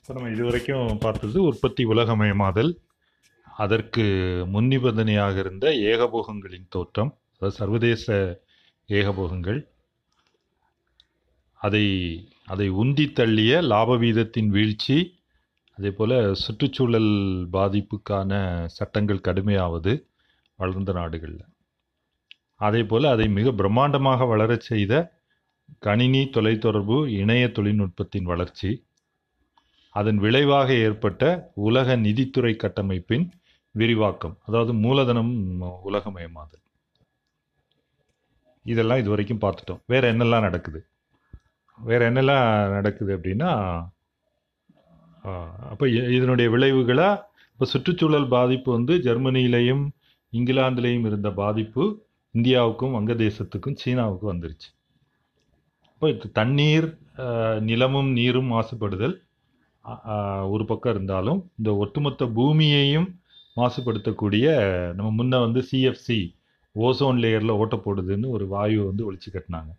[0.00, 2.70] இப்போ நம்ம இதுவரைக்கும் பார்த்தது உற்பத்தி உலகமயமாதல்.
[3.46, 4.04] அதற்கு
[4.54, 8.06] முன்னிபந்தனையாக இருந்த ஏகபோகங்களின் தோற்றம் அதாவது சர்வதேச
[8.88, 9.60] ஏகபோகங்கள்.
[11.60, 11.84] அதை
[12.46, 14.98] அதை உந்தி தள்ளிய லாப வீதத்தின் வீழ்ச்சி
[15.78, 17.12] அதே போல் சுற்றுச்சூழல்
[17.52, 18.32] பாதிப்புக்கான
[18.78, 19.92] சட்டங்கள் கடுமையாவது
[20.58, 21.46] வளர்ந்த நாடுகளில்.
[22.68, 24.94] அதே போல் அதை மிக பிரம்மாண்டமாக வளரச் செய்த
[25.86, 28.70] கணினி தொலைத்தொடர்பு இணைய தொழில்நுட்பத்தின் வளர்ச்சி
[29.94, 31.22] அதன் விளைவாக ஏற்பட்ட
[31.68, 33.26] உலக நிதித்துறை கட்டமைப்பின்
[33.74, 35.32] விரிவாக்கம் அதாவது மூலதனம்
[35.88, 36.62] உலகமயமாதல்.
[38.66, 39.80] இதெல்லாம் இது வரைக்கும் பார்த்துட்டோம்.
[39.92, 40.80] வேறு என்னெல்லாம் நடக்குது?
[41.78, 43.50] வேறு என்னெல்லாம் நடக்குது அப்படின்னா
[45.72, 45.84] அப்போ
[46.16, 47.22] இதனுடைய விளைவுகளாக
[47.52, 49.82] இப்போ சுற்றுச்சூழல் பாதிப்பு வந்து ஜெர்மனியிலையும்
[50.32, 51.82] இங்கிலாந்துலேயும் இருந்த பாதிப்பு
[52.34, 54.68] இந்தியாவுக்கும் வங்கதேசத்துக்கும் சீனாவுக்கும் வந்துருச்சு.
[55.94, 56.88] இப்போ தண்ணீர்
[57.70, 59.16] நிலமும் நீரும் மாசுபடுதல்
[60.52, 63.08] ஒரு பக்கம் இருந்தாலும் இந்த ஒட்டுமொத்த பூமியையும்
[63.56, 64.46] மாசுபடுத்தக்கூடிய
[64.96, 66.18] நம்ம முன்ன வந்து சிஎஃப்சி
[66.76, 69.70] ஓசோன் லேயரில் ஓட்ட போடுதுன்னு ஒரு வாயு வந்து ஒழிச்சு கட்டினாங்க.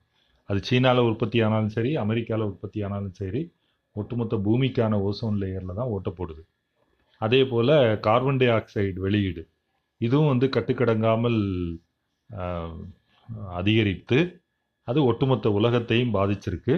[0.49, 3.41] அது சீனாவில் உற்பத்தி ஆனாலும் சரி அமெரிக்காவில் உற்பத்தி ஆனாலும் சரி
[3.95, 6.43] ஒட்டுமொத்த பூமிக்கான ஓசோன் லேயரில் தான் ஓட்ட போடுது
[7.21, 7.73] அதே போல்
[8.07, 9.43] கார்பன் டை ஆக்சைடு வெளியீடு
[10.01, 11.39] இதுவும் வந்து கட்டுக்கடங்காமல்
[13.59, 14.19] அதிகரித்து
[14.87, 16.75] அது ஒட்டுமொத்த உலகத்தையும் பாதிச்சிருக்கு.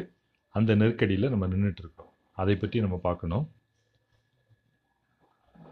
[0.55, 3.45] அந்த நெருக்கடியில் நம்ம நின்றுட்டுருக்கோம் அதை பற்றி நம்ம பார்க்கணும்.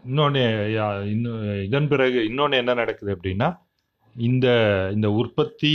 [0.04, 0.42] இன்னொன்று
[1.12, 3.48] இன்னும் இதன் பிறகு இன்னொன்று என்ன நடக்குது அப்படின்னா
[4.16, 4.46] இந்த
[4.94, 5.74] இந்த உற்பத்தி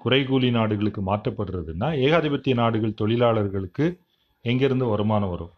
[0.00, 3.86] குறைகூலி நாடுகளுக்கு மாற்றப்படுறதுன்னா ஏகாதிபத்திய நாடுகள் தொழிலாளர்களுக்கு
[4.44, 5.52] எங்கேருந்து வருமானம் வரும்?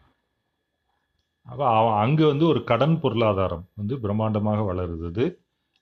[1.46, 1.66] அப்போ
[2.04, 5.24] அங்கே வந்து ஒரு கடன் பொருளாதாரம் வந்து பிரம்மாண்டமாக வளருது.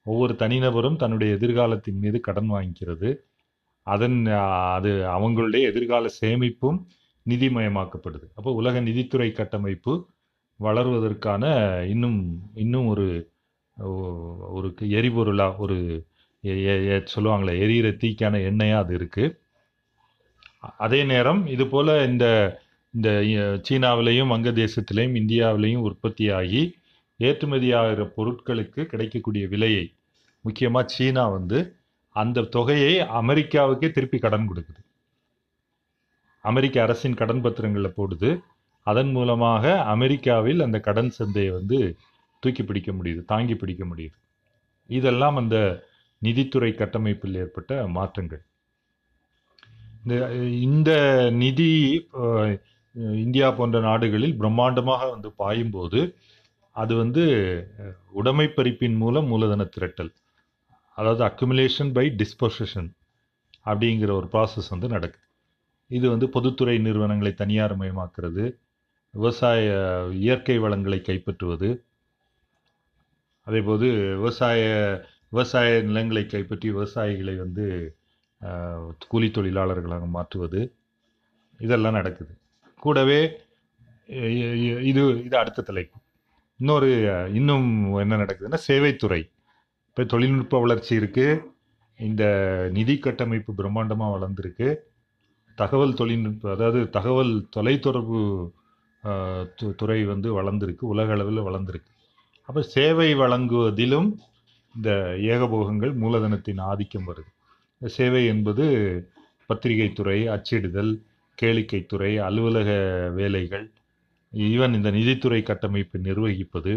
[0.06, 3.10] ஒவ்வொரு தனிநபரும் தன்னுடைய எதிர்காலத்தின் மீது கடன் வாங்கிக்கிறது.
[3.86, 4.18] அதன்
[4.76, 6.78] அது அவங்களுடைய எதிர்கால சேமிப்பும்
[7.26, 8.26] நிதிமயமாக்கப்படுது.
[8.38, 9.92] அப்போ உலக நிதித்துறை கட்டமைப்பு
[10.60, 11.44] வளர்வதற்கான
[11.92, 12.18] இன்னும்
[12.64, 13.06] இன்னும் ஒரு
[14.56, 15.76] ஒரு எரிபொருளாக ஒரு
[17.14, 19.36] சொல்லுவாங்களே எரியிற தீக்கான எண்ணெயாக அது இருக்குது
[20.84, 22.26] அதே நேரம் இது போல் இந்த
[22.94, 23.10] இந்த
[23.68, 26.62] சீனாவிலையும் வங்கதேசத்திலையும் இந்தியாவிலையும் உற்பத்தியாகி
[27.20, 29.84] ஏற்றுமதி ஆகிற பொருட்களுக்கு கிடைக்கக்கூடிய விலையை
[30.44, 31.58] முக்கியமாக சீனா வந்து
[32.16, 34.80] அந்த தொகையை அமெரிக்காவுக்கே திருப்பி கடன் கொடுக்குது.
[36.50, 38.30] அமெரிக்க அரசின் கடன் பத்திரங்களில் போடுது.
[38.86, 39.64] அதன் மூலமாக
[39.94, 41.78] அமெரிக்காவில் அந்த கடன் சந்தையை வந்து
[42.42, 44.16] தூக்கி பிடிக்க முடியுது தாங்கி பிடிக்க முடியுது.
[44.90, 45.56] இதெல்லாம் அந்த
[46.22, 48.42] நிதித்துறை கட்டமைப்பில் ஏற்பட்ட மாற்றங்கள்.
[50.04, 50.14] இந்த
[50.66, 50.90] இந்த
[51.42, 51.70] நிதி
[53.24, 56.00] இந்தியா போன்ற நாடுகளில் பிரம்மாண்டமாக வந்து பாயும்போது
[56.76, 57.24] அது வந்து
[58.20, 60.12] உடைமை பறிப்பின் மூலம் மூலதன திரட்டல்
[60.98, 62.88] அதாவது அக்குமுலேஷன் பை டிஸ்பொசிஷன்
[63.66, 65.26] அப்படிங்கிற ஒரு ப்ராசஸ் வந்து நடக்குது.
[65.96, 68.44] இது வந்து பொதுத்துறை நிறுவனங்களை தனியார் மயமாக்குறது
[69.14, 69.64] விவசாய
[70.24, 71.70] இயற்கை வளங்களை கைப்பற்றுவது
[73.46, 73.86] அதேபோது
[74.18, 74.60] விவசாய
[75.32, 77.64] விவசாய நிலங்களை கைப்பற்றி விவசாயிகளை வந்து
[79.12, 80.60] கூலி தொழிலாளர்களாக மாற்றுவது
[81.60, 82.32] இதெல்லாம் நடக்குது.
[82.84, 83.20] கூடவே
[84.90, 85.98] இது இது அடுத்த தலைப்பு.
[86.60, 86.90] இன்னொரு
[87.38, 87.68] இன்னும்
[88.04, 89.20] என்ன நடக்குதுன்னா சேவைத்துறை.
[89.88, 91.40] இப்போ தொழில்நுட்ப வளர்ச்சி இருக்குது
[92.08, 92.24] இந்த
[92.76, 94.68] நிதி கட்டமைப்பு பிரம்மாண்டமாக வளர்ந்துருக்கு.
[95.58, 98.20] தகவல் தொழில்நுட்ப அதாவது தகவல் தொலைத்தொடர்பு
[99.80, 101.90] துறை வந்து வளர்ந்துருக்கு உலக அளவில் வளர்ந்துருக்கு.
[102.48, 104.08] அப்போ சேவை வழங்குவதிலும்
[104.74, 104.90] இந்த
[105.32, 107.30] ஏகபோகங்கள் மூலதனத்தின் ஆதிக்கம் வருது.
[107.82, 108.64] சேவை என்பது
[109.50, 110.92] பத்திரிகை துறை அச்சிடுதல்
[111.38, 112.70] கேளிக்கைத்துறை அலுவலக
[113.18, 113.66] வேலைகள்
[114.32, 116.72] ஈவன் இந்த நிதித்துறை கட்டமைப்பை நிர்வகிப்பது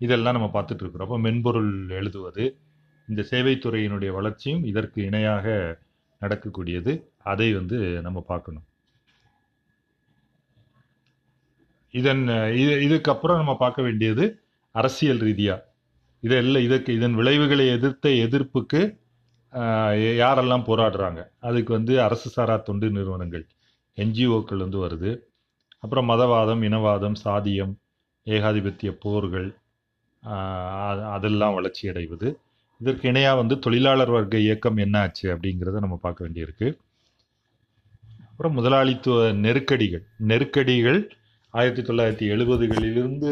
[0.00, 1.06] இதெல்லாம் நம்ம பார்த்துட்டு இருக்கிறோம்.
[1.08, 2.44] அப்போ மென்பொருள் எழுதுவது
[3.08, 5.46] இந்த சேவைத்துறையினுடைய வளர்ச்சியும் இதற்கு இணையாக
[6.22, 6.92] நடக்கக்கூடியது.
[7.32, 8.66] அதை வந்து நம்ம பார்க்கணும்.
[11.94, 12.22] இதன்
[12.62, 14.24] இது இதுக்கப்புறம் நம்ம பார்க்க வேண்டியது
[14.74, 15.64] அரசியல் ரீதியாக
[16.22, 18.80] இதெல்லாம் இதற்கு இதன் விளைவுகளை எதிர்த்த எதிர்ப்புக்கு
[20.22, 21.20] யாரெல்லாம் போராடுறாங்க?
[21.48, 23.44] அதுக்கு வந்து அரசு சாரா தொண்டு நிறுவனங்கள்
[23.98, 25.12] என்ஜிஓக்கள் வந்து வருது.
[25.82, 27.72] அப்புறம் மதவாதம் இனவாதம் சாதியம்
[28.26, 29.48] ஏகாதிபத்திய போர்கள்
[31.14, 32.28] அதெல்லாம் வளர்ச்சி அடைவது.
[32.80, 36.78] இதற்கு இணையாக வந்து தொழிலாளர் வர்க்க இயக்கம் என்ன ஆச்சு அப்படிங்கிறத நம்ம பார்க்க வேண்டியிருக்கு.
[38.30, 40.04] அப்புறம் முதலாளித்துவ நெருக்கடிகள்.
[40.16, 41.00] நெருக்கடிகள்
[41.50, 43.30] ஆயிரத்தி தொள்ளாயிரத்தி எழுபதுகளிலிருந்து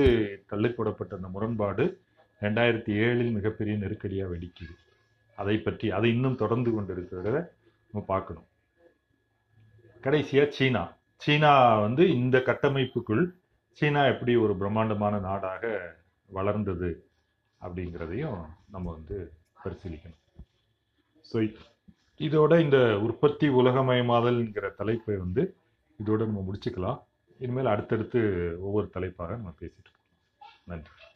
[0.51, 2.01] தள்ளிப்படப்பட்ட அந்த முரண்பாடு
[2.41, 4.75] ரெண்டாயிரத்தி ஏழில் மிகப்பெரிய நெருக்கடியாக வெடிக்குது.
[5.37, 7.31] அதை பற்றி அதை இன்னும் தொடர்ந்து கொண்டு இருக்கிறத
[7.91, 8.47] நம்ம பார்க்கணும்.
[10.01, 10.97] கடைசியாக சீனா.
[11.17, 13.25] சீனா வந்து இந்த கட்டமைப்புக்குள்
[13.73, 15.95] சீனா எப்படி ஒரு பிரம்மாண்டமான நாடாக
[16.31, 17.09] வளர்ந்தது
[17.61, 18.41] அப்படிங்கிறதையும்
[18.71, 19.19] நம்ம வந்து
[19.65, 20.23] பரிசீலிக்கணும்.
[21.31, 21.37] ஸோ
[22.27, 25.43] இதோட இந்த உற்பத்தி உலகமயமாதல்ங்கிற தலைப்பை வந்து
[25.99, 26.99] இதோட நம்ம முடிச்சுக்கலாம்.
[27.45, 28.21] இனிமேல் அடுத்தடுத்து
[28.67, 30.09] ஒவ்வொரு தலைப்பாக நம்ம பேசிட்டு இருக்கோம்
[30.65, 30.99] நன்றி.